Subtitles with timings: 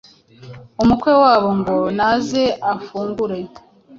[0.81, 3.37] umukwe wabo ngo naze afungure.